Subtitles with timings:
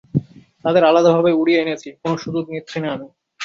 [0.65, 3.07] তাদের আলাদাভাবে উড়িয়ে এনেছি, কোনো সুযোগ নিচ্ছি না আমি।